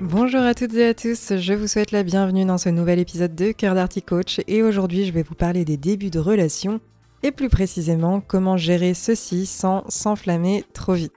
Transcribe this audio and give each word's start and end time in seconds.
Bonjour 0.00 0.42
à 0.42 0.54
toutes 0.54 0.74
et 0.74 0.86
à 0.86 0.94
tous, 0.94 1.36
je 1.36 1.52
vous 1.54 1.66
souhaite 1.66 1.90
la 1.90 2.04
bienvenue 2.04 2.44
dans 2.44 2.56
ce 2.56 2.68
nouvel 2.68 3.00
épisode 3.00 3.34
de 3.34 3.50
Cœur 3.50 3.74
d'Arty 3.74 4.00
Coach 4.00 4.40
et 4.46 4.62
aujourd'hui 4.62 5.04
je 5.04 5.12
vais 5.12 5.24
vous 5.24 5.34
parler 5.34 5.64
des 5.64 5.76
débuts 5.76 6.10
de 6.10 6.20
relation 6.20 6.80
et 7.24 7.32
plus 7.32 7.48
précisément 7.48 8.20
comment 8.20 8.56
gérer 8.56 8.94
ceci 8.94 9.44
sans 9.44 9.82
s'enflammer 9.88 10.64
trop 10.72 10.92
vite. 10.92 11.14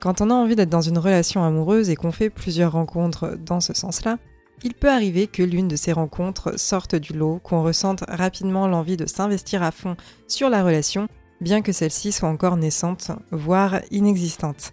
Quand 0.00 0.22
on 0.22 0.30
a 0.30 0.34
envie 0.34 0.56
d'être 0.56 0.70
dans 0.70 0.80
une 0.80 0.96
relation 0.96 1.44
amoureuse 1.44 1.90
et 1.90 1.96
qu'on 1.96 2.10
fait 2.10 2.30
plusieurs 2.30 2.72
rencontres 2.72 3.36
dans 3.44 3.60
ce 3.60 3.74
sens-là, 3.74 4.16
il 4.64 4.72
peut 4.72 4.90
arriver 4.90 5.26
que 5.26 5.42
l'une 5.42 5.68
de 5.68 5.76
ces 5.76 5.92
rencontres 5.92 6.58
sorte 6.58 6.94
du 6.94 7.12
lot, 7.12 7.40
qu'on 7.44 7.62
ressente 7.62 8.04
rapidement 8.08 8.68
l'envie 8.68 8.96
de 8.96 9.06
s'investir 9.06 9.62
à 9.62 9.70
fond 9.70 9.96
sur 10.28 10.48
la 10.48 10.64
relation, 10.64 11.08
bien 11.42 11.60
que 11.60 11.72
celle-ci 11.72 12.12
soit 12.12 12.30
encore 12.30 12.56
naissante, 12.56 13.10
voire 13.32 13.82
inexistante. 13.90 14.72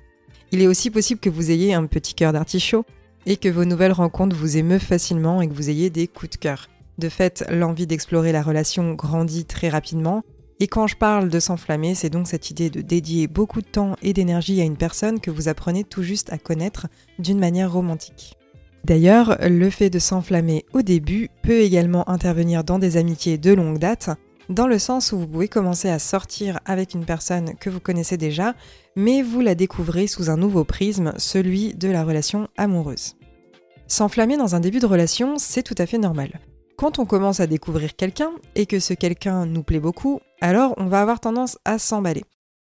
Il 0.53 0.61
est 0.61 0.67
aussi 0.67 0.89
possible 0.89 1.19
que 1.19 1.29
vous 1.29 1.51
ayez 1.51 1.73
un 1.73 1.85
petit 1.85 2.13
cœur 2.13 2.31
d'artichaut 2.31 2.85
et 3.25 3.37
que 3.37 3.49
vos 3.49 3.65
nouvelles 3.65 3.91
rencontres 3.91 4.35
vous 4.35 4.57
émeuvent 4.57 4.79
facilement 4.81 5.41
et 5.41 5.47
que 5.47 5.53
vous 5.53 5.69
ayez 5.69 5.89
des 5.89 6.07
coups 6.07 6.31
de 6.31 6.37
cœur. 6.37 6.69
De 6.97 7.09
fait, 7.09 7.45
l'envie 7.49 7.87
d'explorer 7.87 8.31
la 8.31 8.41
relation 8.41 8.93
grandit 8.93 9.45
très 9.45 9.69
rapidement. 9.69 10.23
Et 10.59 10.67
quand 10.67 10.87
je 10.87 10.95
parle 10.95 11.29
de 11.29 11.39
s'enflammer, 11.39 11.95
c'est 11.95 12.09
donc 12.09 12.27
cette 12.27 12.49
idée 12.49 12.69
de 12.69 12.81
dédier 12.81 13.27
beaucoup 13.27 13.61
de 13.61 13.67
temps 13.67 13.95
et 14.01 14.13
d'énergie 14.13 14.61
à 14.61 14.63
une 14.63 14.77
personne 14.77 15.19
que 15.19 15.31
vous 15.31 15.49
apprenez 15.49 15.83
tout 15.83 16.03
juste 16.03 16.31
à 16.31 16.37
connaître 16.37 16.87
d'une 17.19 17.39
manière 17.39 17.73
romantique. 17.73 18.37
D'ailleurs, 18.85 19.37
le 19.41 19.69
fait 19.71 19.89
de 19.89 19.99
s'enflammer 19.99 20.63
au 20.73 20.83
début 20.83 21.29
peut 21.41 21.59
également 21.59 22.07
intervenir 22.07 22.63
dans 22.63 22.77
des 22.77 22.97
amitiés 22.97 23.37
de 23.39 23.51
longue 23.51 23.79
date, 23.79 24.11
dans 24.49 24.67
le 24.67 24.79
sens 24.79 25.11
où 25.11 25.19
vous 25.19 25.27
pouvez 25.27 25.47
commencer 25.47 25.89
à 25.89 25.99
sortir 25.99 26.59
avec 26.65 26.93
une 26.93 27.05
personne 27.05 27.55
que 27.55 27.69
vous 27.69 27.79
connaissez 27.79 28.17
déjà, 28.17 28.55
mais 28.95 29.21
vous 29.21 29.41
la 29.41 29.55
découvrez 29.55 30.07
sous 30.07 30.29
un 30.29 30.37
nouveau 30.37 30.63
prisme, 30.63 31.13
celui 31.17 31.73
de 31.73 31.89
la 31.89 32.03
relation 32.03 32.47
amoureuse. 32.57 33.15
S'enflammer 33.87 34.37
dans 34.37 34.55
un 34.55 34.59
début 34.59 34.79
de 34.79 34.85
relation, 34.85 35.37
c'est 35.37 35.63
tout 35.63 35.75
à 35.77 35.85
fait 35.85 35.97
normal. 35.97 36.39
Quand 36.77 36.99
on 36.99 37.05
commence 37.05 37.39
à 37.39 37.47
découvrir 37.47 37.95
quelqu'un 37.95 38.31
et 38.55 38.65
que 38.65 38.79
ce 38.79 38.93
quelqu'un 38.93 39.45
nous 39.45 39.63
plaît 39.63 39.79
beaucoup, 39.79 40.19
alors 40.41 40.73
on 40.77 40.87
va 40.87 41.01
avoir 41.01 41.19
tendance 41.19 41.57
à 41.63 41.79
s'emballer. 41.79 42.25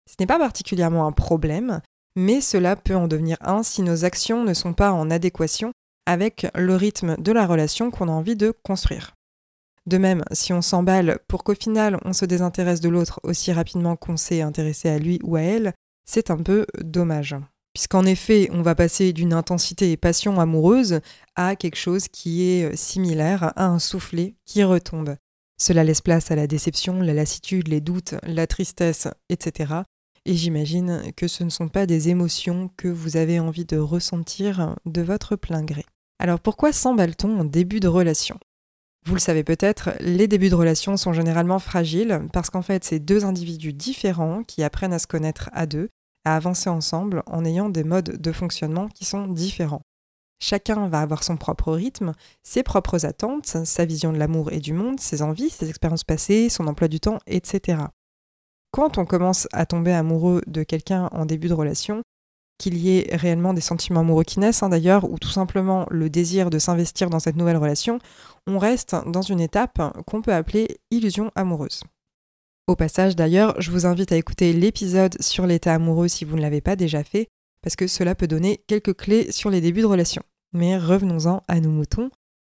Ce 0.07 0.15
n'est 0.21 0.27
pas 0.27 0.39
particulièrement 0.39 1.07
un 1.07 1.13
problème, 1.13 1.81
mais 2.15 2.41
cela 2.41 2.77
peut 2.77 2.95
en 2.95 3.09
devenir 3.09 3.37
un 3.41 3.63
si 3.63 3.83
nos 3.83 4.05
actions 4.05 4.45
ne 4.45 4.55
sont 4.55 4.75
pas 4.75 4.93
en 4.93 5.11
adéquation 5.11 5.73
avec 6.07 6.47
le 6.55 6.77
rythme 6.77 7.17
de 7.19 7.33
la 7.33 7.47
relation 7.47 7.91
qu'on 7.91 8.09
a 8.09 8.13
envie 8.13 8.37
de 8.37 8.55
construire. 8.63 9.16
De 9.87 9.99
même, 9.99 10.23
si 10.33 10.53
on 10.53 10.63
s'emballe 10.63 11.19
pour 11.29 11.45
qu'au 11.45 11.55
final 11.55 11.99
on 12.05 12.13
se 12.13 12.25
désintéresse 12.25 12.81
de 12.81 12.89
l'autre 12.89 13.21
aussi 13.23 13.53
rapidement 13.53 13.97
qu'on 13.97 14.17
s'est 14.17 14.43
intéressé 14.43 14.89
à 14.89 14.99
lui 14.99 15.21
ou 15.23 15.37
à 15.37 15.43
elle, 15.43 15.75
c'est 16.05 16.31
un 16.31 16.39
peu 16.39 16.67
dommage. 16.83 17.37
Puisqu'en 17.73 18.07
effet, 18.07 18.49
on 18.53 18.63
va 18.63 18.75
passer 18.75 19.13
d'une 19.13 19.35
intensité 19.35 19.93
et 19.93 19.97
passion 19.97 20.41
amoureuse 20.41 21.01
à 21.35 21.57
quelque 21.57 21.77
chose 21.77 22.09
qui 22.09 22.43
est 22.49 22.75
similaire 22.75 23.53
à 23.55 23.67
un 23.67 23.79
soufflet 23.79 24.35
qui 24.47 24.65
retombe. 24.65 25.17
Cela 25.59 25.85
laisse 25.85 26.01
place 26.01 26.31
à 26.31 26.37
la 26.37 26.47
déception, 26.47 27.01
la 27.01 27.15
lassitude, 27.15 27.69
les 27.69 27.81
doutes, 27.81 28.15
la 28.23 28.47
tristesse, 28.47 29.09
etc. 29.29 29.75
Et 30.25 30.35
j'imagine 30.35 31.13
que 31.17 31.29
ce 31.29 31.45
ne 31.45 31.51
sont 31.51 31.69
pas 31.69 31.87
des 31.87 32.09
émotions 32.09 32.71
que 32.77 32.89
vous 32.89 33.17
avez 33.17 33.39
envie 33.41 33.65
de 33.65 33.79
ressentir 33.79 34.75
de 34.87 35.03
votre 35.03 35.37
plein 35.37 35.63
gré. 35.63 35.85
Alors 36.19 36.41
pourquoi 36.41 36.73
s'emballe-t-on 36.73 37.41
en 37.41 37.45
début 37.45 37.81
de 37.81 37.89
relation? 37.89 38.39
Vous 39.07 39.15
le 39.15 39.21
savez 39.21 39.45
peut-être, 39.45 39.91
les 40.01 40.27
débuts 40.27 40.49
de 40.49 40.57
relation 40.57 40.97
sont 40.97 41.13
généralement 41.13 41.61
fragiles 41.61 42.27
parce 42.33 42.51
qu'en 42.51 42.63
fait, 42.63 42.83
c'est 42.83 42.99
deux 42.99 43.25
individus 43.25 43.73
différents 43.73 44.43
qui 44.43 44.65
apprennent 44.65 44.93
à 44.93 44.99
se 44.99 45.07
connaître 45.07 45.49
à 45.53 45.67
deux, 45.67 45.91
à 46.25 46.35
avancer 46.35 46.69
ensemble 46.69 47.23
en 47.27 47.45
ayant 47.45 47.69
des 47.69 47.85
modes 47.85 48.21
de 48.21 48.33
fonctionnement 48.33 48.89
qui 48.89 49.05
sont 49.05 49.29
différents. 49.29 49.83
Chacun 50.41 50.89
va 50.89 51.01
avoir 51.01 51.23
son 51.23 51.37
propre 51.37 51.73
rythme, 51.73 52.15
ses 52.43 52.65
propres 52.65 53.07
attentes, 53.07 53.47
sa 53.65 53.85
vision 53.85 54.13
de 54.13 54.19
l'amour 54.19 54.51
et 54.51 54.59
du 54.59 54.73
monde, 54.73 54.99
ses 54.99 55.23
envies, 55.23 55.51
ses 55.51 55.69
expériences 55.69 56.05
passées, 56.05 56.49
son 56.49 56.67
emploi 56.67 56.89
du 56.89 56.99
temps, 56.99 57.21
etc. 57.29 57.85
Quand 58.73 58.99
on 58.99 59.07
commence 59.07 59.47
à 59.53 59.67
tomber 59.67 59.93
amoureux 59.93 60.43
de 60.49 60.65
quelqu'un 60.65 61.09
en 61.13 61.27
début 61.27 61.49
de 61.49 61.55
relation, 61.55 62.03
qu'il 62.59 62.79
y 62.79 62.99
ait 62.99 63.17
réellement 63.17 63.55
des 63.55 63.61
sentiments 63.61 64.01
amoureux 64.01 64.25
qui 64.25 64.41
naissent 64.41 64.63
hein, 64.63 64.69
d'ailleurs, 64.69 65.11
ou 65.11 65.19
tout 65.19 65.31
simplement 65.31 65.87
le 65.91 66.09
désir 66.11 66.51
de 66.51 66.59
s'investir 66.59 67.11
dans 67.11 67.21
cette 67.21 67.37
nouvelle 67.37 67.57
relation, 67.57 67.99
on 68.47 68.59
reste 68.59 68.97
dans 69.07 69.23
une 69.23 69.41
étape 69.41 69.81
qu'on 70.07 70.23
peut 70.23 70.33
appeler 70.33 70.79
illusion 70.91 71.31
amoureuse. 71.35 71.83
Au 72.67 72.77
passage 72.77 73.15
d'ailleurs, 73.15 73.61
je 73.61 73.71
vous 73.71 73.87
invite 73.87 74.13
à 74.13 74.17
écouter 74.17 74.53
l'épisode 74.53 75.21
sur 75.21 75.47
l'état 75.47 75.75
amoureux 75.75 76.09
si 76.09 76.25
vous 76.25 76.37
ne 76.37 76.43
l'avez 76.43 76.61
pas 76.61 76.77
déjà 76.77 77.05
fait, 77.05 77.29
parce 77.63 77.77
que 77.77 77.87
cela 77.87 78.15
peut 78.15 78.27
donner 78.27 78.61
quelques 78.67 78.95
clés 78.95 79.31
sur 79.31 79.51
les 79.51 79.61
débuts 79.61 79.83
de 79.83 79.87
relation. 79.87 80.23
Mais 80.53 80.79
revenons-en 80.79 81.43
à 81.49 81.61
nos 81.61 81.71
moutons. 81.71 82.11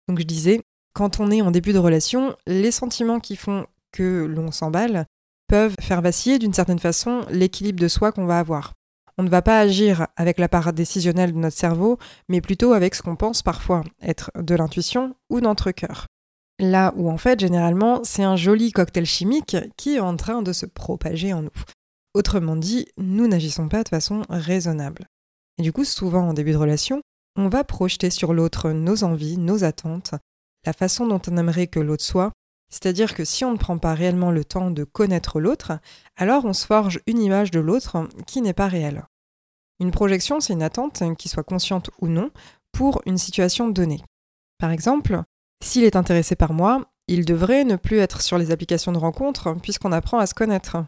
Donc 0.08 0.18
je 0.18 0.24
disais, 0.24 0.62
quand 0.94 1.20
on 1.20 1.30
est 1.30 1.42
en 1.42 1.50
début 1.50 1.72
de 1.72 1.78
relation, 1.78 2.34
les 2.46 2.70
sentiments 2.70 3.20
qui 3.20 3.36
font 3.36 3.66
que 3.92 4.24
l'on 4.24 4.50
s'emballe 4.50 5.06
peuvent 5.48 5.74
faire 5.80 6.02
vaciller 6.02 6.38
d'une 6.38 6.52
certaine 6.52 6.78
façon 6.78 7.24
l'équilibre 7.30 7.80
de 7.80 7.88
soi 7.88 8.12
qu'on 8.12 8.26
va 8.26 8.38
avoir 8.38 8.74
on 9.18 9.24
ne 9.24 9.28
va 9.28 9.42
pas 9.42 9.58
agir 9.58 10.06
avec 10.16 10.38
la 10.38 10.48
part 10.48 10.72
décisionnelle 10.72 11.32
de 11.32 11.38
notre 11.38 11.56
cerveau, 11.56 11.98
mais 12.28 12.40
plutôt 12.40 12.72
avec 12.72 12.94
ce 12.94 13.02
qu'on 13.02 13.16
pense 13.16 13.42
parfois 13.42 13.82
être 14.00 14.30
de 14.40 14.54
l'intuition 14.54 15.16
ou 15.28 15.40
notre 15.40 15.72
cœur. 15.72 16.06
Là 16.60 16.92
où 16.96 17.10
en 17.10 17.18
fait, 17.18 17.38
généralement, 17.40 18.00
c'est 18.04 18.22
un 18.22 18.36
joli 18.36 18.72
cocktail 18.72 19.06
chimique 19.06 19.56
qui 19.76 19.96
est 19.96 20.00
en 20.00 20.16
train 20.16 20.42
de 20.42 20.52
se 20.52 20.66
propager 20.66 21.32
en 21.32 21.42
nous. 21.42 21.50
Autrement 22.14 22.56
dit, 22.56 22.86
nous 22.96 23.26
n'agissons 23.28 23.68
pas 23.68 23.82
de 23.82 23.88
façon 23.88 24.22
raisonnable. 24.28 25.06
Et 25.58 25.62
du 25.62 25.72
coup, 25.72 25.84
souvent 25.84 26.28
en 26.28 26.32
début 26.32 26.52
de 26.52 26.56
relation, 26.56 27.02
on 27.36 27.48
va 27.48 27.64
projeter 27.64 28.10
sur 28.10 28.32
l'autre 28.32 28.70
nos 28.70 29.04
envies, 29.04 29.36
nos 29.36 29.64
attentes, 29.64 30.14
la 30.64 30.72
façon 30.72 31.06
dont 31.06 31.20
on 31.28 31.36
aimerait 31.36 31.66
que 31.66 31.80
l'autre 31.80 32.04
soit, 32.04 32.32
c'est-à-dire 32.70 33.14
que 33.14 33.24
si 33.24 33.44
on 33.44 33.52
ne 33.52 33.58
prend 33.58 33.78
pas 33.78 33.94
réellement 33.94 34.30
le 34.30 34.44
temps 34.44 34.70
de 34.70 34.84
connaître 34.84 35.40
l'autre, 35.40 35.72
alors 36.16 36.44
on 36.44 36.52
se 36.52 36.66
forge 36.66 37.00
une 37.06 37.20
image 37.20 37.50
de 37.50 37.60
l'autre 37.60 38.08
qui 38.26 38.42
n'est 38.42 38.52
pas 38.52 38.68
réelle. 38.68 39.04
Une 39.80 39.90
projection, 39.90 40.40
c'est 40.40 40.52
une 40.52 40.62
attente, 40.62 41.02
qui 41.16 41.28
soit 41.28 41.44
consciente 41.44 41.90
ou 42.00 42.08
non, 42.08 42.30
pour 42.72 43.00
une 43.06 43.18
situation 43.18 43.68
donnée. 43.68 44.02
Par 44.58 44.70
exemple, 44.70 45.22
s'il 45.62 45.84
est 45.84 45.96
intéressé 45.96 46.36
par 46.36 46.52
moi, 46.52 46.84
il 47.06 47.24
devrait 47.24 47.64
ne 47.64 47.76
plus 47.76 47.98
être 47.98 48.20
sur 48.20 48.38
les 48.38 48.50
applications 48.50 48.92
de 48.92 48.98
rencontre 48.98 49.54
puisqu'on 49.62 49.92
apprend 49.92 50.18
à 50.18 50.26
se 50.26 50.34
connaître. 50.34 50.84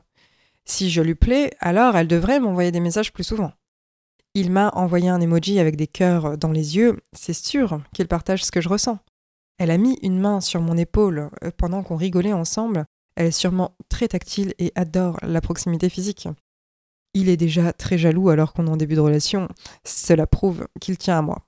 Si 0.67 0.91
je 0.91 1.01
lui 1.01 1.15
plais, 1.15 1.53
alors 1.61 1.97
elle 1.97 2.09
devrait 2.09 2.41
m'envoyer 2.41 2.71
des 2.71 2.81
messages 2.81 3.13
plus 3.13 3.25
souvent. 3.25 3.53
Il 4.35 4.51
m'a 4.51 4.69
envoyé 4.71 5.09
un 5.09 5.21
emoji 5.21 5.59
avec 5.59 5.77
des 5.77 5.89
cœurs 5.89 6.37
dans 6.37 6.53
les 6.53 6.77
yeux, 6.77 7.01
c'est 7.13 7.33
sûr 7.33 7.81
qu'il 7.93 8.07
partage 8.07 8.45
ce 8.45 8.53
que 8.53 8.61
je 8.61 8.69
ressens. 8.69 8.99
Elle 9.61 9.71
a 9.71 9.77
mis 9.77 9.99
une 10.01 10.19
main 10.19 10.41
sur 10.41 10.63
mon 10.63 10.79
épaule 10.79 11.29
euh, 11.45 11.51
pendant 11.55 11.83
qu'on 11.83 11.97
rigolait 11.97 12.33
ensemble. 12.33 12.87
Elle 13.15 13.27
est 13.27 13.31
sûrement 13.31 13.77
très 13.91 14.09
tactile 14.09 14.55
et 14.59 14.73
adore 14.75 15.19
la 15.21 15.43
proximité 15.43 15.91
physique. 15.91 16.29
Il 17.13 17.29
est 17.29 17.37
déjà 17.37 17.75
très 17.75 17.99
jaloux 17.99 18.31
alors 18.31 18.55
qu'on 18.55 18.67
est 18.67 18.71
en 18.71 18.79
début 18.79 18.95
de 18.95 19.01
relation. 19.01 19.49
Cela 19.85 20.27
prouve 20.27 20.67
qu'il 20.81 20.97
tient 20.97 21.19
à 21.19 21.23
moi. 21.23 21.47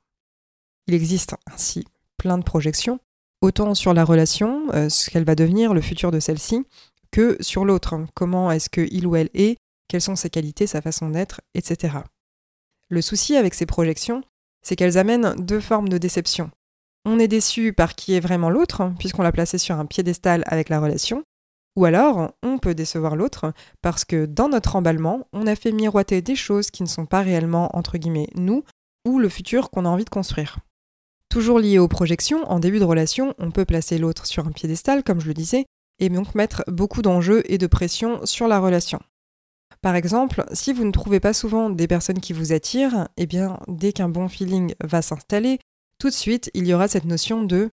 Il 0.89 0.95
existe 0.95 1.37
ainsi 1.51 1.87
plein 2.19 2.37
de 2.37 2.43
projections, 2.45 3.01
autant 3.41 3.75
sur 3.75 3.95
la 3.95 4.05
relation, 4.05 4.67
euh, 4.75 4.91
ce 4.91 5.09
qu'elle 5.09 5.25
va 5.25 5.35
devenir, 5.35 5.73
le 5.73 5.81
futur 5.81 6.11
de 6.11 6.21
celle-ci, 6.21 6.67
que 7.13 7.39
sur 7.41 7.65
l'autre. 7.65 7.99
Comment 8.13 8.51
est-ce 8.51 8.69
qu'il 8.69 9.07
ou 9.07 9.17
elle 9.17 9.31
est, 9.33 9.57
quelles 9.89 10.03
sont 10.03 10.17
ses 10.17 10.29
qualités, 10.29 10.67
sa 10.67 10.83
façon 10.83 11.09
d'être, 11.09 11.41
etc. 11.55 11.95
Le 12.91 13.01
souci 13.01 13.37
avec 13.37 13.55
ces 13.55 13.65
projections, 13.65 14.23
c'est 14.61 14.77
qu'elles 14.77 14.99
amènent 14.99 15.35
deux 15.39 15.61
formes 15.61 15.89
de 15.89 15.97
déception. 15.97 16.51
On 17.05 17.19
est 17.19 17.29
déçu 17.29 17.73
par 17.73 17.95
qui 17.95 18.15
est 18.15 18.21
vraiment 18.21 18.51
l'autre, 18.51 18.93
puisqu'on 18.99 19.23
l'a 19.23 19.33
placé 19.33 19.59
sur 19.59 19.77
un 19.79 19.87
piédestal 19.87 20.45
avec 20.47 20.69
la 20.69 20.81
relation, 20.81 21.25
ou 21.77 21.85
alors 21.85 22.33
on 22.43 22.59
peut 22.59 22.75
décevoir 22.75 23.17
l'autre 23.17 23.53
parce 23.81 24.05
que 24.05 24.27
dans 24.27 24.49
notre 24.49 24.77
emballement, 24.77 25.27
on 25.33 25.47
a 25.47 25.57
fait 25.57 25.73
miroiter 25.73 26.23
des 26.23 26.37
choses 26.37 26.71
qui 26.71 26.83
ne 26.83 26.89
sont 26.89 27.07
pas 27.07 27.23
réellement, 27.23 27.77
entre 27.77 27.99
guillemets, 27.99 28.29
nous, 28.35 28.63
ou 29.07 29.19
le 29.19 29.29
futur 29.29 29.71
qu'on 29.71 29.85
a 29.85 29.89
envie 29.89 30.05
de 30.05 30.11
construire. 30.11 30.59
Toujours 31.29 31.59
lié 31.59 31.79
aux 31.79 31.89
projections, 31.89 32.45
en 32.51 32.61
début 32.61 32.79
de 32.79 32.85
relation, 32.85 33.35
on 33.39 33.51
peut 33.51 33.65
placer 33.65 33.99
l'autre 33.99 34.27
sur 34.27 34.47
un 34.47 34.53
piédestal, 34.53 35.03
comme 35.03 35.21
je 35.21 35.29
le 35.29 35.35
disais, 35.35 35.65
et 35.99 36.09
donc 36.09 36.35
mettre 36.35 36.63
beaucoup 36.69 37.03
d'enjeux 37.03 37.43
et 37.47 37.59
de 37.59 37.67
pression 37.67 38.25
sur 38.27 38.49
la 38.49 38.61
relation. 38.61 39.01
Par 39.81 39.97
exemple, 39.97 40.45
si 40.53 40.73
vous 40.73 40.85
ne 40.85 40.93
trouvez 40.93 41.21
pas 41.21 41.33
souvent 41.33 41.71
des 41.71 41.89
personnes 41.89 42.21
qui 42.21 42.33
vous 42.33 42.53
attirent, 42.53 43.09
eh 43.17 43.27
bien, 43.27 43.59
dès 43.67 43.93
qu'un 43.93 44.09
bon 44.09 44.29
feeling 44.29 44.75
va 44.85 45.03
s'installer, 45.03 45.59
tout 46.03 46.09
de 46.09 46.15
suite, 46.15 46.51
il 46.55 46.67
y 46.67 46.75
aura 46.75 46.89
cette 46.89 47.05
notion 47.05 47.45
de 47.45 47.71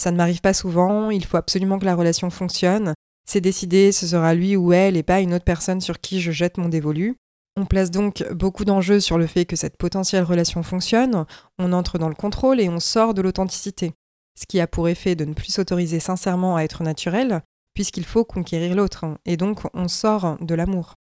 Ça 0.00 0.10
ne 0.10 0.16
m'arrive 0.16 0.40
pas 0.40 0.54
souvent, 0.54 1.10
il 1.10 1.26
faut 1.26 1.36
absolument 1.36 1.78
que 1.78 1.84
la 1.84 1.94
relation 1.94 2.30
fonctionne. 2.30 2.94
C'est 3.28 3.42
décidé, 3.42 3.92
ce 3.92 4.06
sera 4.06 4.32
lui 4.32 4.56
ou 4.56 4.72
elle 4.72 4.96
et 4.96 5.02
pas 5.02 5.20
une 5.20 5.34
autre 5.34 5.44
personne 5.44 5.82
sur 5.82 6.00
qui 6.00 6.22
je 6.22 6.32
jette 6.32 6.56
mon 6.56 6.70
dévolu. 6.70 7.18
On 7.54 7.66
place 7.66 7.90
donc 7.90 8.24
beaucoup 8.32 8.64
d'enjeux 8.64 8.98
sur 8.98 9.18
le 9.18 9.26
fait 9.26 9.44
que 9.44 9.56
cette 9.56 9.76
potentielle 9.76 10.22
relation 10.22 10.62
fonctionne, 10.62 11.26
on 11.58 11.74
entre 11.74 11.98
dans 11.98 12.08
le 12.08 12.14
contrôle 12.14 12.62
et 12.62 12.70
on 12.70 12.80
sort 12.80 13.12
de 13.12 13.20
l'authenticité, 13.20 13.92
ce 14.40 14.46
qui 14.46 14.58
a 14.58 14.66
pour 14.66 14.88
effet 14.88 15.14
de 15.14 15.26
ne 15.26 15.34
plus 15.34 15.52
s'autoriser 15.52 16.00
sincèrement 16.00 16.56
à 16.56 16.62
être 16.62 16.82
naturel, 16.82 17.42
puisqu'il 17.74 18.06
faut 18.06 18.24
conquérir 18.24 18.74
l'autre, 18.74 19.04
et 19.26 19.36
donc 19.36 19.60
on 19.74 19.88
sort 19.88 20.38
de 20.40 20.54
l'amour. 20.54 20.94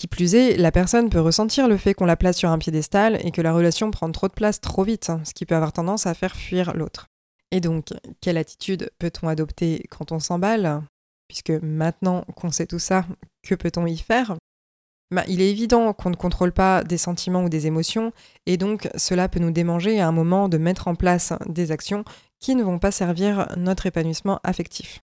Qui 0.00 0.06
plus 0.06 0.34
est, 0.34 0.56
la 0.56 0.72
personne 0.72 1.10
peut 1.10 1.20
ressentir 1.20 1.68
le 1.68 1.76
fait 1.76 1.92
qu'on 1.92 2.06
la 2.06 2.16
place 2.16 2.38
sur 2.38 2.48
un 2.48 2.56
piédestal 2.56 3.20
et 3.22 3.30
que 3.32 3.42
la 3.42 3.52
relation 3.52 3.90
prend 3.90 4.10
trop 4.10 4.28
de 4.28 4.32
place 4.32 4.58
trop 4.58 4.82
vite, 4.82 5.12
ce 5.24 5.34
qui 5.34 5.44
peut 5.44 5.54
avoir 5.54 5.74
tendance 5.74 6.06
à 6.06 6.14
faire 6.14 6.34
fuir 6.34 6.74
l'autre. 6.74 7.08
Et 7.50 7.60
donc, 7.60 7.88
quelle 8.22 8.38
attitude 8.38 8.90
peut-on 8.98 9.28
adopter 9.28 9.84
quand 9.90 10.10
on 10.10 10.18
s'emballe? 10.18 10.80
Puisque 11.28 11.50
maintenant 11.50 12.24
qu'on 12.34 12.50
sait 12.50 12.64
tout 12.64 12.78
ça, 12.78 13.04
que 13.46 13.54
peut-on 13.54 13.84
y 13.84 13.98
faire? 13.98 14.36
Bah, 15.14 15.24
il 15.28 15.42
est 15.42 15.50
évident 15.50 15.92
qu'on 15.92 16.08
ne 16.08 16.16
contrôle 16.16 16.52
pas 16.52 16.82
des 16.82 16.96
sentiments 16.96 17.44
ou 17.44 17.50
des 17.50 17.66
émotions, 17.66 18.14
et 18.46 18.56
donc 18.56 18.88
cela 18.96 19.28
peut 19.28 19.40
nous 19.40 19.50
démanger 19.50 20.00
à 20.00 20.08
un 20.08 20.12
moment 20.12 20.48
de 20.48 20.56
mettre 20.56 20.88
en 20.88 20.94
place 20.94 21.34
des 21.44 21.72
actions 21.72 22.06
qui 22.38 22.54
ne 22.54 22.62
vont 22.62 22.78
pas 22.78 22.90
servir 22.90 23.52
notre 23.58 23.84
épanouissement 23.84 24.40
affectif. 24.44 25.02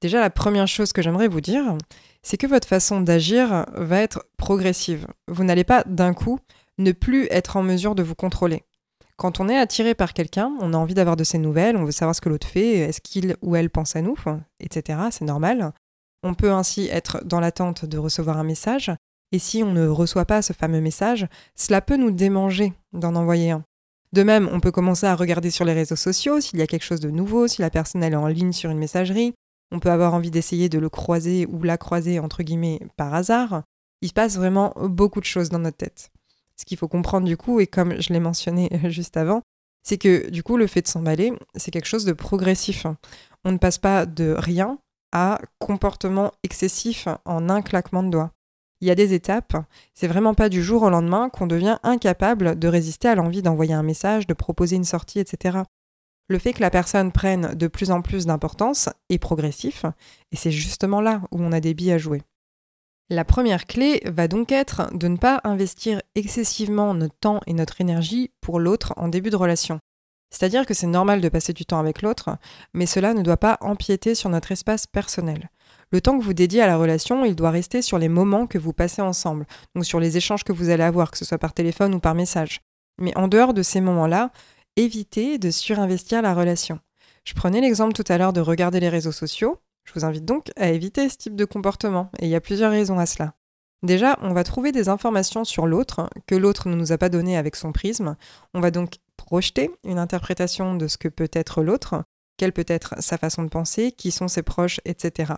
Déjà, 0.00 0.20
la 0.20 0.30
première 0.30 0.68
chose 0.68 0.92
que 0.92 1.02
j'aimerais 1.02 1.28
vous 1.28 1.40
dire, 1.40 1.76
c'est 2.22 2.36
que 2.36 2.46
votre 2.46 2.68
façon 2.68 3.00
d'agir 3.00 3.66
va 3.74 4.00
être 4.00 4.26
progressive. 4.36 5.06
Vous 5.28 5.44
n'allez 5.44 5.64
pas 5.64 5.84
d'un 5.84 6.12
coup 6.12 6.38
ne 6.78 6.92
plus 6.92 7.26
être 7.30 7.56
en 7.56 7.62
mesure 7.62 7.94
de 7.94 8.02
vous 8.02 8.14
contrôler. 8.14 8.64
Quand 9.16 9.40
on 9.40 9.48
est 9.48 9.58
attiré 9.58 9.94
par 9.94 10.12
quelqu'un, 10.12 10.52
on 10.60 10.74
a 10.74 10.76
envie 10.76 10.92
d'avoir 10.92 11.16
de 11.16 11.24
ses 11.24 11.38
nouvelles, 11.38 11.76
on 11.76 11.84
veut 11.84 11.92
savoir 11.92 12.14
ce 12.14 12.20
que 12.20 12.28
l'autre 12.28 12.46
fait, 12.46 12.74
est-ce 12.80 13.00
qu'il 13.00 13.36
ou 13.40 13.56
elle 13.56 13.70
pense 13.70 13.96
à 13.96 14.02
nous, 14.02 14.16
etc. 14.60 14.98
C'est 15.10 15.24
normal. 15.24 15.72
On 16.22 16.34
peut 16.34 16.52
ainsi 16.52 16.88
être 16.90 17.24
dans 17.24 17.40
l'attente 17.40 17.86
de 17.86 17.96
recevoir 17.96 18.36
un 18.36 18.44
message, 18.44 18.92
et 19.32 19.38
si 19.38 19.62
on 19.62 19.72
ne 19.72 19.86
reçoit 19.86 20.26
pas 20.26 20.42
ce 20.42 20.52
fameux 20.52 20.80
message, 20.80 21.26
cela 21.54 21.80
peut 21.80 21.96
nous 21.96 22.10
démanger 22.10 22.74
d'en 22.92 23.14
envoyer 23.14 23.52
un. 23.52 23.64
De 24.12 24.22
même, 24.22 24.48
on 24.52 24.60
peut 24.60 24.70
commencer 24.70 25.06
à 25.06 25.14
regarder 25.14 25.50
sur 25.50 25.64
les 25.64 25.72
réseaux 25.72 25.96
sociaux 25.96 26.40
s'il 26.40 26.58
y 26.58 26.62
a 26.62 26.66
quelque 26.66 26.84
chose 26.84 27.00
de 27.00 27.10
nouveau, 27.10 27.48
si 27.48 27.62
la 27.62 27.70
personne 27.70 28.04
est 28.04 28.14
en 28.14 28.26
ligne 28.26 28.52
sur 28.52 28.70
une 28.70 28.78
messagerie. 28.78 29.34
On 29.72 29.80
peut 29.80 29.90
avoir 29.90 30.14
envie 30.14 30.30
d'essayer 30.30 30.68
de 30.68 30.78
le 30.78 30.88
croiser 30.88 31.46
ou 31.46 31.62
la 31.62 31.76
croiser 31.76 32.18
entre 32.18 32.42
guillemets 32.42 32.80
par 32.96 33.14
hasard. 33.14 33.62
Il 34.02 34.08
se 34.08 34.14
passe 34.14 34.36
vraiment 34.36 34.72
beaucoup 34.76 35.20
de 35.20 35.24
choses 35.24 35.48
dans 35.48 35.58
notre 35.58 35.78
tête. 35.78 36.10
Ce 36.56 36.64
qu'il 36.64 36.78
faut 36.78 36.88
comprendre 36.88 37.26
du 37.26 37.36
coup, 37.36 37.60
et 37.60 37.66
comme 37.66 38.00
je 38.00 38.12
l'ai 38.12 38.20
mentionné 38.20 38.70
juste 38.90 39.16
avant, 39.16 39.42
c'est 39.82 39.98
que 39.98 40.30
du 40.30 40.42
coup 40.42 40.56
le 40.56 40.66
fait 40.66 40.82
de 40.82 40.88
s'emballer, 40.88 41.32
c'est 41.54 41.70
quelque 41.70 41.86
chose 41.86 42.04
de 42.04 42.12
progressif. 42.12 42.86
On 43.44 43.52
ne 43.52 43.58
passe 43.58 43.78
pas 43.78 44.06
de 44.06 44.34
rien 44.36 44.78
à 45.12 45.40
comportement 45.58 46.32
excessif 46.42 47.08
en 47.24 47.48
un 47.48 47.62
claquement 47.62 48.02
de 48.02 48.10
doigts. 48.10 48.32
Il 48.80 48.88
y 48.88 48.90
a 48.90 48.94
des 48.94 49.14
étapes. 49.14 49.56
C'est 49.94 50.08
vraiment 50.08 50.34
pas 50.34 50.48
du 50.48 50.62
jour 50.62 50.82
au 50.82 50.90
lendemain 50.90 51.30
qu'on 51.30 51.46
devient 51.46 51.78
incapable 51.82 52.58
de 52.58 52.68
résister 52.68 53.08
à 53.08 53.14
l'envie 53.14 53.42
d'envoyer 53.42 53.72
un 53.74 53.82
message, 53.82 54.26
de 54.26 54.34
proposer 54.34 54.76
une 54.76 54.84
sortie, 54.84 55.18
etc. 55.18 55.60
Le 56.28 56.38
fait 56.38 56.52
que 56.52 56.60
la 56.60 56.70
personne 56.70 57.12
prenne 57.12 57.54
de 57.54 57.68
plus 57.68 57.90
en 57.90 58.02
plus 58.02 58.26
d'importance 58.26 58.88
est 59.10 59.18
progressif, 59.18 59.84
et 60.32 60.36
c'est 60.36 60.50
justement 60.50 61.00
là 61.00 61.22
où 61.30 61.40
on 61.40 61.52
a 61.52 61.60
des 61.60 61.74
billes 61.74 61.92
à 61.92 61.98
jouer. 61.98 62.22
La 63.08 63.24
première 63.24 63.66
clé 63.66 64.02
va 64.06 64.26
donc 64.26 64.50
être 64.50 64.90
de 64.92 65.06
ne 65.06 65.16
pas 65.16 65.40
investir 65.44 66.02
excessivement 66.16 66.92
notre 66.92 67.14
temps 67.14 67.40
et 67.46 67.52
notre 67.52 67.80
énergie 67.80 68.32
pour 68.40 68.58
l'autre 68.58 68.94
en 68.96 69.06
début 69.06 69.30
de 69.30 69.36
relation. 69.36 69.78
C'est-à-dire 70.30 70.66
que 70.66 70.74
c'est 70.74 70.88
normal 70.88 71.20
de 71.20 71.28
passer 71.28 71.52
du 71.52 71.64
temps 71.64 71.78
avec 71.78 72.02
l'autre, 72.02 72.36
mais 72.74 72.86
cela 72.86 73.14
ne 73.14 73.22
doit 73.22 73.36
pas 73.36 73.58
empiéter 73.60 74.16
sur 74.16 74.28
notre 74.28 74.50
espace 74.50 74.88
personnel. 74.88 75.50
Le 75.92 76.00
temps 76.00 76.18
que 76.18 76.24
vous 76.24 76.34
dédiez 76.34 76.62
à 76.62 76.66
la 76.66 76.76
relation, 76.76 77.24
il 77.24 77.36
doit 77.36 77.50
rester 77.50 77.80
sur 77.80 77.98
les 77.98 78.08
moments 78.08 78.48
que 78.48 78.58
vous 78.58 78.72
passez 78.72 79.02
ensemble, 79.02 79.46
donc 79.76 79.84
sur 79.84 80.00
les 80.00 80.16
échanges 80.16 80.42
que 80.42 80.52
vous 80.52 80.70
allez 80.70 80.82
avoir, 80.82 81.12
que 81.12 81.18
ce 81.18 81.24
soit 81.24 81.38
par 81.38 81.52
téléphone 81.52 81.94
ou 81.94 82.00
par 82.00 82.16
message. 82.16 82.60
Mais 83.00 83.16
en 83.16 83.28
dehors 83.28 83.54
de 83.54 83.62
ces 83.62 83.80
moments-là, 83.80 84.32
évitez 84.76 85.38
de 85.38 85.50
surinvestir 85.50 86.22
la 86.22 86.34
relation. 86.34 86.80
Je 87.24 87.34
prenais 87.34 87.60
l'exemple 87.60 87.92
tout 87.92 88.04
à 88.08 88.18
l'heure 88.18 88.32
de 88.32 88.40
regarder 88.40 88.80
les 88.80 88.88
réseaux 88.88 89.12
sociaux. 89.12 89.58
Je 89.84 89.92
vous 89.94 90.04
invite 90.04 90.24
donc 90.24 90.50
à 90.56 90.68
éviter 90.68 91.08
ce 91.08 91.16
type 91.16 91.36
de 91.36 91.44
comportement, 91.44 92.10
et 92.18 92.26
il 92.26 92.30
y 92.30 92.34
a 92.34 92.40
plusieurs 92.40 92.70
raisons 92.70 92.98
à 92.98 93.06
cela. 93.06 93.34
Déjà, 93.82 94.18
on 94.22 94.32
va 94.32 94.44
trouver 94.44 94.72
des 94.72 94.88
informations 94.88 95.44
sur 95.44 95.66
l'autre 95.66 96.08
que 96.26 96.34
l'autre 96.34 96.68
ne 96.68 96.74
nous 96.74 96.92
a 96.92 96.98
pas 96.98 97.08
données 97.08 97.36
avec 97.36 97.56
son 97.56 97.72
prisme. 97.72 98.16
On 98.54 98.60
va 98.60 98.70
donc 98.70 98.94
projeter 99.16 99.70
une 99.84 99.98
interprétation 99.98 100.74
de 100.74 100.88
ce 100.88 100.98
que 100.98 101.08
peut 101.08 101.30
être 101.32 101.62
l'autre, 101.62 102.04
quelle 102.36 102.52
peut 102.52 102.64
être 102.66 102.94
sa 103.00 103.18
façon 103.18 103.42
de 103.42 103.48
penser, 103.48 103.92
qui 103.92 104.10
sont 104.10 104.28
ses 104.28 104.42
proches, 104.42 104.80
etc 104.84 105.34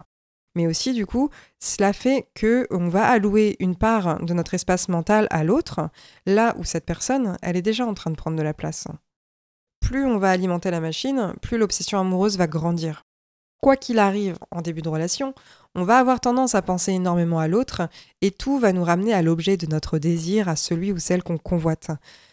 mais 0.58 0.66
aussi 0.66 0.92
du 0.92 1.06
coup, 1.06 1.30
cela 1.60 1.92
fait 1.92 2.28
que 2.34 2.66
on 2.70 2.88
va 2.88 3.06
allouer 3.06 3.56
une 3.60 3.76
part 3.76 4.18
de 4.24 4.34
notre 4.34 4.54
espace 4.54 4.88
mental 4.88 5.28
à 5.30 5.44
l'autre, 5.44 5.88
là 6.26 6.52
où 6.58 6.64
cette 6.64 6.84
personne, 6.84 7.36
elle 7.42 7.56
est 7.56 7.62
déjà 7.62 7.86
en 7.86 7.94
train 7.94 8.10
de 8.10 8.16
prendre 8.16 8.36
de 8.36 8.42
la 8.42 8.54
place. 8.54 8.88
Plus 9.88 10.04
on 10.04 10.18
va 10.18 10.32
alimenter 10.32 10.70
la 10.70 10.80
machine, 10.80 11.32
plus 11.40 11.56
l'obsession 11.56 11.98
amoureuse 11.98 12.36
va 12.36 12.46
grandir. 12.46 13.06
Quoi 13.62 13.74
qu'il 13.74 13.98
arrive 13.98 14.36
en 14.50 14.60
début 14.60 14.82
de 14.82 14.90
relation, 14.90 15.32
on 15.74 15.82
va 15.82 15.96
avoir 15.96 16.20
tendance 16.20 16.54
à 16.54 16.60
penser 16.60 16.92
énormément 16.92 17.38
à 17.38 17.48
l'autre 17.48 17.88
et 18.20 18.30
tout 18.30 18.58
va 18.58 18.74
nous 18.74 18.84
ramener 18.84 19.14
à 19.14 19.22
l'objet 19.22 19.56
de 19.56 19.66
notre 19.66 19.98
désir, 19.98 20.46
à 20.46 20.56
celui 20.56 20.92
ou 20.92 20.98
celle 20.98 21.22
qu'on 21.22 21.38
convoite. 21.38 21.90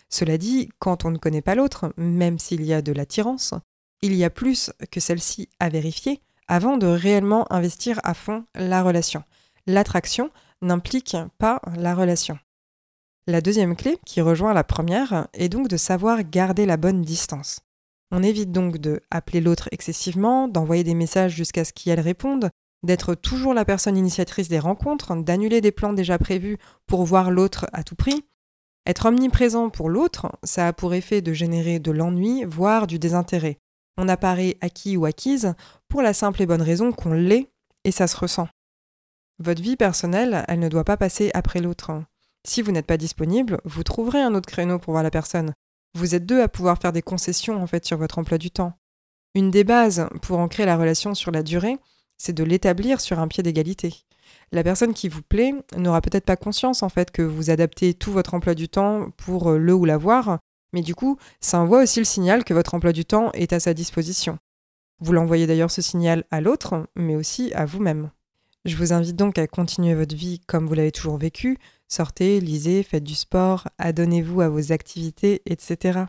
Cela 0.09 0.37
dit, 0.37 0.67
quand 0.79 1.05
on 1.05 1.11
ne 1.11 1.17
connaît 1.17 1.41
pas 1.41 1.55
l'autre, 1.55 1.93
même 1.95 2.39
s'il 2.39 2.61
y 2.61 2.73
a 2.73 2.81
de 2.81 2.91
l'attirance, 2.91 3.53
il 4.01 4.13
y 4.15 4.25
a 4.25 4.29
plus 4.29 4.73
que 4.91 4.99
celle-ci 4.99 5.47
à 5.61 5.69
vérifier, 5.69 6.19
avant 6.49 6.75
de 6.75 6.87
réellement 6.87 7.49
investir 7.53 8.01
à 8.03 8.13
fond 8.13 8.43
la 8.53 8.83
relation. 8.83 9.23
L'attraction 9.65 10.29
n'implique 10.61 11.15
pas 11.37 11.61
la 11.77 11.95
relation. 11.95 12.37
La 13.27 13.41
deuxième 13.41 13.75
clé, 13.75 13.97
qui 14.05 14.21
rejoint 14.21 14.53
la 14.53 14.63
première, 14.63 15.27
est 15.33 15.49
donc 15.49 15.67
de 15.67 15.77
savoir 15.77 16.23
garder 16.23 16.67
la 16.67 16.77
bonne 16.77 17.01
distance. 17.01 17.61
On 18.11 18.21
évite 18.21 18.51
donc 18.51 18.77
de 18.77 19.01
appeler 19.09 19.41
l'autre 19.41 19.67
excessivement, 19.71 20.47
d'envoyer 20.47 20.83
des 20.83 20.93
messages 20.93 21.33
jusqu'à 21.33 21.65
ce 21.65 21.73
qu'elle 21.73 21.99
réponde, 21.99 22.51
d'être 22.83 23.15
toujours 23.15 23.55
la 23.55 23.65
personne 23.65 23.97
initiatrice 23.97 24.47
des 24.47 24.59
rencontres, 24.59 25.15
d'annuler 25.15 25.59
des 25.59 25.71
plans 25.71 25.93
déjà 25.93 26.19
prévus 26.19 26.59
pour 26.85 27.03
voir 27.03 27.31
l'autre 27.31 27.65
à 27.73 27.83
tout 27.83 27.95
prix. 27.95 28.23
Être 28.85 29.07
omniprésent 29.07 29.71
pour 29.71 29.89
l'autre, 29.89 30.31
ça 30.43 30.67
a 30.67 30.73
pour 30.73 30.93
effet 30.93 31.21
de 31.21 31.33
générer 31.33 31.79
de 31.79 31.91
l'ennui, 31.91 32.43
voire 32.45 32.85
du 32.85 32.99
désintérêt. 32.99 33.57
On 33.97 34.07
apparaît 34.07 34.57
acquis 34.61 34.97
ou 34.97 35.05
acquise 35.05 35.55
pour 35.87 36.03
la 36.03 36.13
simple 36.13 36.43
et 36.43 36.45
bonne 36.45 36.61
raison 36.61 36.91
qu'on 36.91 37.13
l'est 37.13 37.49
et 37.85 37.91
ça 37.91 38.05
se 38.05 38.17
ressent. 38.17 38.47
Votre 39.39 39.63
vie 39.63 39.77
personnelle, 39.77 40.45
elle 40.47 40.59
ne 40.59 40.69
doit 40.69 40.83
pas 40.83 40.97
passer 40.97 41.31
après 41.33 41.59
l'autre. 41.59 42.03
Si 42.45 42.61
vous 42.61 42.71
n'êtes 42.71 42.85
pas 42.85 42.97
disponible, 42.97 43.59
vous 43.65 43.83
trouverez 43.83 44.21
un 44.21 44.35
autre 44.35 44.47
créneau 44.47 44.77
pour 44.77 44.91
voir 44.91 45.03
la 45.03 45.09
personne. 45.09 45.53
Vous 45.95 46.13
êtes 46.13 46.27
deux 46.27 46.41
à 46.41 46.47
pouvoir 46.47 46.77
faire 46.77 46.93
des 46.93 47.01
concessions 47.01 47.61
en 47.61 47.65
fait 47.65 47.85
sur 47.85 47.97
votre 47.97 48.19
emploi 48.19 48.37
du 48.37 48.51
temps. 48.51 48.73
Une 49.33 49.49
des 49.49 49.63
bases 49.63 50.07
pour 50.21 50.37
ancrer 50.37 50.65
la 50.65 50.77
relation 50.77 51.15
sur 51.15 51.31
la 51.31 51.41
durée, 51.41 51.77
c'est 52.17 52.33
de 52.33 52.43
l'établir 52.43 53.01
sur 53.01 53.19
un 53.19 53.27
pied 53.27 53.41
d'égalité. 53.41 54.05
La 54.51 54.63
personne 54.63 54.93
qui 54.93 55.09
vous 55.09 55.23
plaît 55.23 55.55
n'aura 55.75 56.01
peut-être 56.01 56.25
pas 56.25 56.35
conscience 56.35 56.83
en 56.83 56.89
fait 56.89 57.09
que 57.09 57.23
vous 57.23 57.49
adaptez 57.49 57.95
tout 57.95 58.11
votre 58.11 58.35
emploi 58.35 58.53
du 58.53 58.69
temps 58.69 59.09
pour 59.17 59.51
le 59.51 59.73
ou 59.73 59.85
la 59.85 59.97
voir, 59.97 60.37
mais 60.71 60.81
du 60.81 60.93
coup, 60.93 61.17
ça 61.41 61.59
envoie 61.59 61.81
aussi 61.81 61.99
le 61.99 62.05
signal 62.05 62.43
que 62.43 62.53
votre 62.53 62.75
emploi 62.75 62.91
du 62.91 63.05
temps 63.05 63.31
est 63.33 63.53
à 63.53 63.59
sa 63.59 63.73
disposition. 63.73 64.37
Vous 64.99 65.13
l'envoyez 65.13 65.47
d'ailleurs 65.47 65.71
ce 65.71 65.81
signal 65.81 66.25
à 66.29 66.41
l'autre, 66.41 66.87
mais 66.95 67.15
aussi 67.15 67.51
à 67.53 67.65
vous-même. 67.65 68.11
Je 68.65 68.77
vous 68.77 68.93
invite 68.93 69.15
donc 69.15 69.37
à 69.37 69.47
continuer 69.47 69.93
votre 69.93 70.15
vie 70.15 70.39
comme 70.47 70.67
vous 70.67 70.73
l'avez 70.73 70.91
toujours 70.91 71.17
vécu. 71.17 71.57
Sortez, 71.87 72.39
lisez, 72.39 72.83
faites 72.83 73.03
du 73.03 73.15
sport, 73.15 73.67
adonnez-vous 73.77 74.41
à 74.41 74.49
vos 74.49 74.71
activités, 74.71 75.41
etc. 75.45 76.05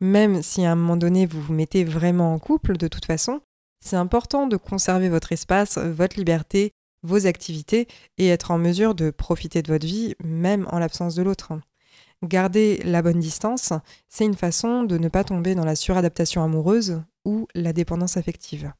Même 0.00 0.42
si 0.42 0.64
à 0.64 0.72
un 0.72 0.76
moment 0.76 0.96
donné 0.96 1.26
vous 1.26 1.40
vous 1.40 1.52
mettez 1.52 1.84
vraiment 1.84 2.34
en 2.34 2.38
couple, 2.38 2.76
de 2.76 2.88
toute 2.88 3.06
façon, 3.06 3.40
c'est 3.80 3.96
important 3.96 4.46
de 4.46 4.56
conserver 4.56 5.08
votre 5.08 5.32
espace, 5.32 5.78
votre 5.78 6.16
liberté, 6.16 6.72
vos 7.02 7.26
activités 7.26 7.88
et 8.18 8.28
être 8.28 8.50
en 8.50 8.58
mesure 8.58 8.94
de 8.94 9.10
profiter 9.10 9.62
de 9.62 9.72
votre 9.72 9.86
vie 9.86 10.14
même 10.22 10.66
en 10.70 10.78
l'absence 10.78 11.14
de 11.14 11.22
l'autre. 11.22 11.52
Garder 12.24 12.82
la 12.84 13.02
bonne 13.02 13.20
distance, 13.20 13.72
c'est 14.08 14.24
une 14.24 14.34
façon 14.34 14.82
de 14.82 14.98
ne 14.98 15.08
pas 15.08 15.22
tomber 15.22 15.54
dans 15.54 15.64
la 15.64 15.76
suradaptation 15.76 16.42
amoureuse 16.42 17.00
ou 17.24 17.46
la 17.54 17.72
dépendance 17.72 18.16
affective. 18.16 18.72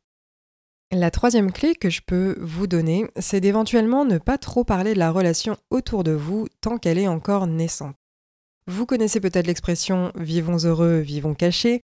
La 0.90 1.10
troisième 1.10 1.52
clé 1.52 1.74
que 1.74 1.90
je 1.90 2.00
peux 2.00 2.36
vous 2.40 2.66
donner, 2.66 3.06
c'est 3.18 3.40
d'éventuellement 3.40 4.06
ne 4.06 4.16
pas 4.16 4.38
trop 4.38 4.64
parler 4.64 4.94
de 4.94 4.98
la 4.98 5.10
relation 5.10 5.58
autour 5.68 6.02
de 6.02 6.12
vous 6.12 6.46
tant 6.62 6.78
qu'elle 6.78 6.98
est 6.98 7.08
encore 7.08 7.46
naissante. 7.46 7.94
Vous 8.66 8.86
connaissez 8.86 9.20
peut-être 9.20 9.46
l'expression 9.46 10.12
vivons 10.14 10.56
heureux, 10.56 11.00
vivons 11.00 11.34
cachés. 11.34 11.82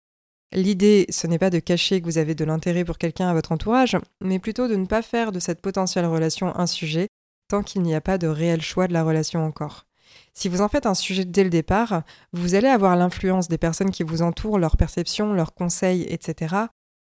L'idée, 0.53 1.05
ce 1.10 1.27
n'est 1.27 1.38
pas 1.38 1.50
de 1.50 1.60
cacher 1.60 2.00
que 2.00 2.05
vous 2.05 2.17
avez 2.17 2.33
de 2.33 2.45
l'intérêt 2.45 2.86
pour 2.86 2.98
quelqu'un 2.98 3.27
à 3.27 3.33
votre 3.33 3.51
entourage, 3.51 3.98
mais 4.22 4.39
plutôt 4.39 4.69
de 4.69 4.75
ne 4.77 4.86
pas 4.86 5.01
faire 5.01 5.33
de 5.33 5.39
cette 5.39 5.62
potentielle 5.62 6.05
relation 6.05 6.57
un 6.57 6.67
sujet 6.67 7.10
tant 7.50 7.62
qu'il 7.62 7.81
n'y 7.81 7.95
a 7.95 8.01
pas 8.01 8.17
de 8.17 8.27
réel 8.27 8.62
choix 8.62 8.88
de 8.88 8.93
la 8.93 9.03
relation 9.03 9.45
encore. 9.45 9.86
Si 10.33 10.48
vous 10.48 10.62
en 10.62 10.69
faites 10.69 10.86
un 10.86 10.95
sujet 10.95 11.25
dès 11.25 11.43
le 11.43 11.50
départ, 11.50 12.03
vous 12.31 12.55
allez 12.55 12.69
avoir 12.69 12.95
l'influence 12.95 13.50
des 13.50 13.57
personnes 13.57 13.91
qui 13.91 14.03
vous 14.03 14.22
entourent, 14.22 14.60
leurs 14.60 14.77
perceptions, 14.77 15.33
leurs 15.33 15.53
conseils, 15.53 16.03
etc., 16.03 16.55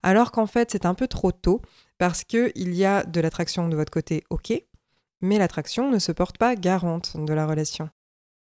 alors 0.06 0.30
qu'en 0.30 0.46
fait 0.46 0.70
c'est 0.70 0.86
un 0.86 0.94
peu 0.94 1.08
trop 1.08 1.32
tôt 1.32 1.60
parce 1.98 2.22
qu'il 2.22 2.74
y 2.74 2.84
a 2.84 3.02
de 3.02 3.20
l'attraction 3.20 3.68
de 3.68 3.74
votre 3.74 3.90
côté, 3.90 4.22
ok, 4.30 4.52
mais 5.20 5.36
l'attraction 5.36 5.90
ne 5.90 5.98
se 5.98 6.12
porte 6.12 6.38
pas 6.38 6.54
garante 6.54 7.16
de 7.16 7.32
la 7.32 7.44
relation. 7.44 7.90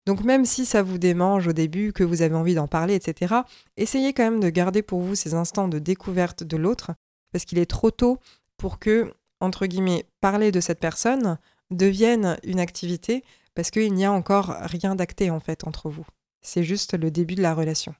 Donc 0.04 0.24
même 0.24 0.44
si 0.44 0.66
ça 0.66 0.82
vous 0.82 0.98
démange 0.98 1.46
au 1.46 1.52
début, 1.52 1.92
que 1.92 2.02
vous 2.02 2.22
avez 2.22 2.34
envie 2.34 2.56
d'en 2.56 2.66
parler, 2.66 2.96
etc., 2.96 3.42
essayez 3.76 4.12
quand 4.12 4.24
même 4.24 4.40
de 4.40 4.50
garder 4.50 4.82
pour 4.82 5.02
vous 5.02 5.14
ces 5.14 5.34
instants 5.34 5.68
de 5.68 5.78
découverte 5.78 6.42
de 6.42 6.56
l'autre, 6.56 6.90
parce 7.30 7.44
qu'il 7.44 7.60
est 7.60 7.70
trop 7.70 7.92
tôt 7.92 8.18
pour 8.56 8.80
que, 8.80 9.14
entre 9.38 9.66
guillemets, 9.66 10.06
parler 10.20 10.50
de 10.50 10.60
cette 10.60 10.80
personne 10.80 11.38
devienne 11.70 12.38
une 12.42 12.58
activité, 12.58 13.22
parce 13.54 13.70
qu'il 13.70 13.94
n'y 13.94 14.04
a 14.04 14.10
encore 14.10 14.56
rien 14.62 14.96
d'acté 14.96 15.30
en 15.30 15.38
fait 15.38 15.64
entre 15.64 15.90
vous. 15.90 16.06
C'est 16.40 16.64
juste 16.64 16.98
le 16.98 17.12
début 17.12 17.36
de 17.36 17.42
la 17.42 17.54
relation. 17.54 17.94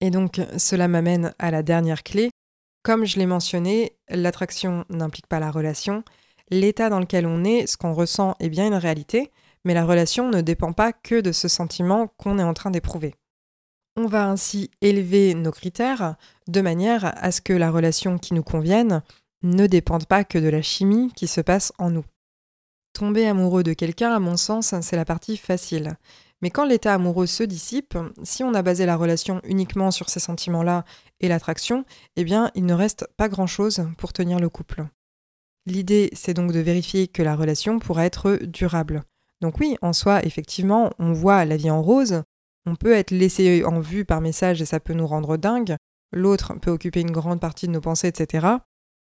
Et 0.00 0.10
donc 0.10 0.40
cela 0.56 0.86
m'amène 0.86 1.34
à 1.40 1.50
la 1.50 1.64
dernière 1.64 2.04
clé. 2.04 2.30
Comme 2.82 3.04
je 3.04 3.18
l'ai 3.18 3.26
mentionné, 3.26 3.96
l'attraction 4.08 4.84
n'implique 4.88 5.28
pas 5.28 5.38
la 5.38 5.50
relation. 5.50 6.02
L'état 6.50 6.90
dans 6.90 6.98
lequel 6.98 7.26
on 7.26 7.44
est, 7.44 7.66
ce 7.66 7.76
qu'on 7.76 7.94
ressent, 7.94 8.34
est 8.40 8.48
bien 8.48 8.66
une 8.66 8.74
réalité, 8.74 9.30
mais 9.64 9.74
la 9.74 9.84
relation 9.84 10.28
ne 10.28 10.40
dépend 10.40 10.72
pas 10.72 10.92
que 10.92 11.20
de 11.20 11.30
ce 11.32 11.46
sentiment 11.48 12.08
qu'on 12.16 12.38
est 12.38 12.44
en 12.44 12.54
train 12.54 12.70
d'éprouver. 12.70 13.14
On 13.96 14.06
va 14.06 14.28
ainsi 14.28 14.70
élever 14.80 15.34
nos 15.34 15.52
critères 15.52 16.16
de 16.48 16.60
manière 16.60 17.12
à 17.22 17.30
ce 17.30 17.40
que 17.40 17.52
la 17.52 17.70
relation 17.70 18.18
qui 18.18 18.34
nous 18.34 18.42
convienne 18.42 19.02
ne 19.42 19.66
dépende 19.66 20.06
pas 20.06 20.24
que 20.24 20.38
de 20.38 20.48
la 20.48 20.62
chimie 20.62 21.12
qui 21.14 21.28
se 21.28 21.40
passe 21.40 21.72
en 21.78 21.90
nous. 21.90 22.04
Tomber 22.94 23.26
amoureux 23.26 23.62
de 23.62 23.74
quelqu'un, 23.74 24.12
à 24.12 24.18
mon 24.18 24.36
sens, 24.36 24.74
c'est 24.80 24.96
la 24.96 25.04
partie 25.04 25.36
facile. 25.36 25.96
Mais 26.42 26.50
quand 26.50 26.64
l'état 26.64 26.94
amoureux 26.94 27.26
se 27.26 27.44
dissipe, 27.44 27.96
si 28.24 28.42
on 28.42 28.52
a 28.52 28.62
basé 28.62 28.84
la 28.84 28.96
relation 28.96 29.40
uniquement 29.44 29.92
sur 29.92 30.08
ces 30.08 30.20
sentiments-là 30.20 30.84
et 31.20 31.28
l'attraction, 31.28 31.84
eh 32.16 32.24
bien, 32.24 32.50
il 32.56 32.66
ne 32.66 32.74
reste 32.74 33.06
pas 33.16 33.28
grand-chose 33.28 33.86
pour 33.96 34.12
tenir 34.12 34.40
le 34.40 34.48
couple. 34.48 34.84
L'idée, 35.66 36.10
c'est 36.14 36.34
donc 36.34 36.50
de 36.50 36.58
vérifier 36.58 37.06
que 37.06 37.22
la 37.22 37.36
relation 37.36 37.78
pourra 37.78 38.04
être 38.04 38.40
durable. 38.42 39.04
Donc 39.40 39.60
oui, 39.60 39.76
en 39.82 39.92
soi, 39.92 40.24
effectivement, 40.24 40.90
on 40.98 41.12
voit 41.12 41.44
la 41.44 41.56
vie 41.56 41.70
en 41.70 41.80
rose, 41.80 42.22
on 42.66 42.74
peut 42.74 42.92
être 42.92 43.12
laissé 43.12 43.64
en 43.64 43.78
vue 43.78 44.04
par 44.04 44.20
message 44.20 44.60
et 44.60 44.66
ça 44.66 44.80
peut 44.80 44.94
nous 44.94 45.06
rendre 45.06 45.36
dingue, 45.36 45.76
l'autre 46.12 46.54
peut 46.54 46.70
occuper 46.70 47.00
une 47.00 47.10
grande 47.12 47.40
partie 47.40 47.68
de 47.68 47.72
nos 47.72 47.80
pensées, 47.80 48.08
etc. 48.08 48.46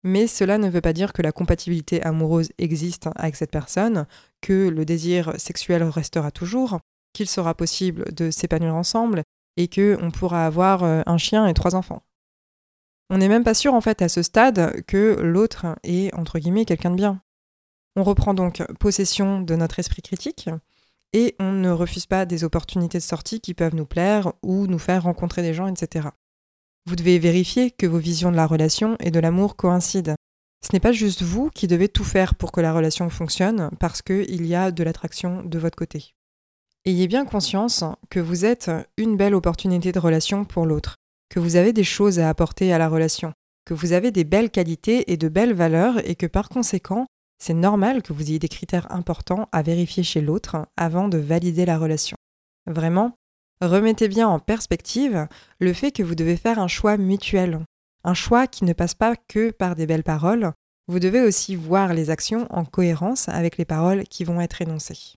Mais 0.03 0.27
cela 0.27 0.57
ne 0.57 0.69
veut 0.69 0.81
pas 0.81 0.93
dire 0.93 1.11
que 1.11 1.21
la 1.21 1.33
compatibilité 1.33 2.01
amoureuse 2.03 2.51
existe 2.57 3.09
avec 3.15 3.35
cette 3.35 3.51
personne, 3.51 4.05
que 4.41 4.69
le 4.69 4.85
désir 4.85 5.33
sexuel 5.37 5.83
restera 5.83 6.31
toujours, 6.31 6.79
qu'il 7.17 7.27
sera 7.27 7.55
possible 7.55 8.13
de 8.13 8.29
s'épanouir 8.29 8.75
ensemble 8.75 9.23
et 9.57 9.67
que 9.67 9.97
on 10.01 10.11
pourra 10.11 10.45
avoir 10.45 10.83
euh, 10.83 11.01
un 11.07 11.17
chien 11.17 11.47
et 11.47 11.53
trois 11.55 11.75
enfants. 11.75 12.03
On 13.09 13.17
n'est 13.17 13.27
même 13.27 13.43
pas 13.43 13.55
sûr 13.55 13.73
en 13.73 13.81
fait 13.81 14.01
à 14.01 14.09
ce 14.09 14.21
stade 14.21 14.83
que 14.85 15.19
l'autre 15.19 15.65
est 15.83 16.13
entre 16.13 16.37
guillemets 16.37 16.65
quelqu'un 16.65 16.91
de 16.91 16.95
bien. 16.95 17.21
On 17.95 18.03
reprend 18.03 18.35
donc 18.35 18.61
possession 18.79 19.41
de 19.41 19.55
notre 19.55 19.79
esprit 19.79 20.03
critique 20.03 20.49
et 21.13 21.35
on 21.39 21.53
ne 21.53 21.71
refuse 21.71 22.05
pas 22.05 22.27
des 22.27 22.43
opportunités 22.43 22.99
de 22.99 23.03
sortie 23.03 23.41
qui 23.41 23.55
peuvent 23.55 23.75
nous 23.75 23.87
plaire 23.87 24.33
ou 24.43 24.67
nous 24.67 24.77
faire 24.77 25.03
rencontrer 25.03 25.41
des 25.41 25.55
gens, 25.55 25.67
etc. 25.67 26.09
Vous 26.85 26.95
devez 26.95 27.17
vérifier 27.17 27.71
que 27.71 27.87
vos 27.87 27.97
visions 27.97 28.31
de 28.31 28.35
la 28.35 28.45
relation 28.45 28.95
et 28.99 29.09
de 29.09 29.19
l'amour 29.19 29.55
coïncident. 29.55 30.15
Ce 30.63 30.69
n'est 30.73 30.79
pas 30.79 30.91
juste 30.91 31.23
vous 31.23 31.49
qui 31.49 31.67
devez 31.67 31.89
tout 31.89 32.03
faire 32.03 32.35
pour 32.35 32.51
que 32.51 32.61
la 32.61 32.73
relation 32.73 33.09
fonctionne 33.09 33.71
parce 33.79 34.03
qu'il 34.03 34.45
y 34.45 34.53
a 34.53 34.69
de 34.71 34.83
l'attraction 34.83 35.43
de 35.43 35.57
votre 35.57 35.77
côté. 35.77 36.13
Ayez 36.87 37.09
bien 37.09 37.25
conscience 37.25 37.83
que 38.09 38.21
vous 38.21 38.45
êtes 38.45 38.71
une 38.95 39.17
belle 39.17 39.35
opportunité 39.35 39.91
de 39.91 39.99
relation 39.99 40.45
pour 40.45 40.65
l'autre, 40.65 40.95
que 41.29 41.41
vous 41.41 41.57
avez 41.57 41.73
des 41.73 41.83
choses 41.83 42.17
à 42.17 42.29
apporter 42.29 42.71
à 42.71 42.77
la 42.77 42.87
relation, 42.87 43.33
que 43.65 43.73
vous 43.73 43.91
avez 43.91 44.09
des 44.09 44.23
belles 44.23 44.49
qualités 44.49 45.11
et 45.11 45.17
de 45.17 45.27
belles 45.27 45.53
valeurs 45.53 45.99
et 46.09 46.15
que 46.15 46.27
par 46.27 46.47
conséquent, 46.47 47.05
c'est 47.39 47.53
normal 47.53 48.01
que 48.01 48.13
vous 48.13 48.29
ayez 48.29 48.39
des 48.39 48.47
critères 48.47 48.89
importants 48.89 49.49
à 49.51 49.63
vérifier 49.63 50.01
chez 50.01 50.21
l'autre 50.21 50.65
avant 50.77 51.09
de 51.09 51.17
valider 51.17 51.65
la 51.65 51.77
relation. 51.77 52.15
Vraiment, 52.67 53.15
remettez 53.59 54.07
bien 54.07 54.29
en 54.29 54.39
perspective 54.39 55.27
le 55.59 55.73
fait 55.73 55.91
que 55.91 56.03
vous 56.03 56.15
devez 56.15 56.37
faire 56.37 56.57
un 56.57 56.69
choix 56.69 56.95
mutuel, 56.95 57.65
un 58.05 58.13
choix 58.13 58.47
qui 58.47 58.63
ne 58.63 58.71
passe 58.71 58.95
pas 58.95 59.17
que 59.17 59.51
par 59.51 59.75
des 59.75 59.87
belles 59.87 60.05
paroles, 60.05 60.53
vous 60.87 60.99
devez 60.99 61.19
aussi 61.19 61.57
voir 61.57 61.93
les 61.93 62.11
actions 62.11 62.47
en 62.49 62.63
cohérence 62.63 63.27
avec 63.27 63.57
les 63.57 63.65
paroles 63.65 64.05
qui 64.05 64.23
vont 64.23 64.39
être 64.39 64.61
énoncées. 64.61 65.15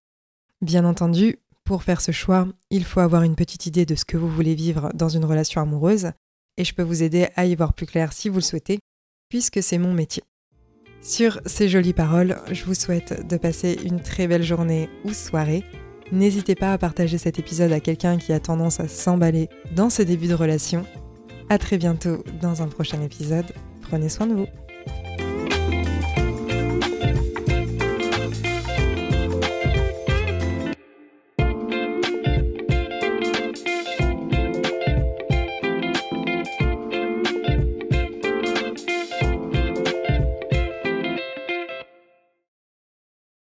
Bien 0.62 0.84
entendu, 0.84 1.38
pour 1.70 1.84
faire 1.84 2.00
ce 2.00 2.10
choix, 2.10 2.48
il 2.70 2.84
faut 2.84 2.98
avoir 2.98 3.22
une 3.22 3.36
petite 3.36 3.64
idée 3.66 3.86
de 3.86 3.94
ce 3.94 4.04
que 4.04 4.16
vous 4.16 4.28
voulez 4.28 4.56
vivre 4.56 4.90
dans 4.92 5.08
une 5.08 5.24
relation 5.24 5.60
amoureuse, 5.60 6.10
et 6.56 6.64
je 6.64 6.74
peux 6.74 6.82
vous 6.82 7.04
aider 7.04 7.28
à 7.36 7.46
y 7.46 7.54
voir 7.54 7.74
plus 7.74 7.86
clair 7.86 8.12
si 8.12 8.28
vous 8.28 8.38
le 8.38 8.40
souhaitez, 8.40 8.80
puisque 9.28 9.62
c'est 9.62 9.78
mon 9.78 9.92
métier. 9.92 10.24
Sur 11.00 11.40
ces 11.46 11.68
jolies 11.68 11.92
paroles, 11.92 12.40
je 12.50 12.64
vous 12.64 12.74
souhaite 12.74 13.24
de 13.24 13.36
passer 13.36 13.78
une 13.84 14.00
très 14.00 14.26
belle 14.26 14.42
journée 14.42 14.90
ou 15.04 15.12
soirée. 15.12 15.62
N'hésitez 16.10 16.56
pas 16.56 16.72
à 16.72 16.78
partager 16.78 17.18
cet 17.18 17.38
épisode 17.38 17.70
à 17.70 17.78
quelqu'un 17.78 18.18
qui 18.18 18.32
a 18.32 18.40
tendance 18.40 18.80
à 18.80 18.88
s'emballer 18.88 19.48
dans 19.76 19.90
ses 19.90 20.04
débuts 20.04 20.26
de 20.26 20.34
relation. 20.34 20.84
À 21.50 21.58
très 21.58 21.78
bientôt 21.78 22.24
dans 22.42 22.62
un 22.62 22.66
prochain 22.66 23.00
épisode. 23.00 23.46
Prenez 23.82 24.08
soin 24.08 24.26
de 24.26 24.34
vous. 24.34 24.46